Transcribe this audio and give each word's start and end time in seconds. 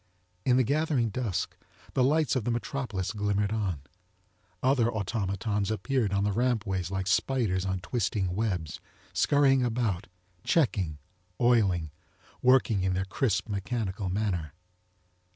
In 0.45 0.57
the 0.57 0.63
gathering 0.63 1.09
dusk 1.11 1.55
the 1.93 2.03
lites 2.03 2.35
of 2.35 2.43
the 2.43 2.49
metropolis 2.49 3.11
glimmered 3.11 3.51
on. 3.51 3.81
Other 4.63 4.91
automatons 4.91 5.69
appeared 5.69 6.11
on 6.11 6.23
the 6.23 6.31
rampways 6.33 6.89
like 6.89 7.05
spiders 7.05 7.67
on 7.67 7.81
twisting 7.81 8.33
webs, 8.33 8.79
scurrying 9.13 9.63
about, 9.63 10.07
checking, 10.43 10.97
oiling, 11.39 11.91
working 12.41 12.81
in 12.81 12.95
their 12.95 13.05
crisp 13.05 13.47
mechanical 13.47 14.09
manner. 14.09 14.53